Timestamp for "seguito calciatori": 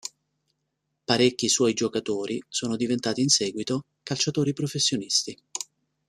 3.29-4.51